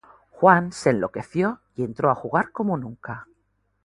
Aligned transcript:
Juan 0.31 0.71
se 0.71 0.89
enloqueció 0.89 1.61
y 1.75 1.83
entró 1.83 2.09
a 2.09 2.15
jugar 2.15 2.51
como 2.51 2.75
nunca. 2.75 3.27